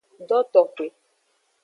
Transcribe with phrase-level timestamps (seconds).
[0.29, 0.85] Dotoxwe.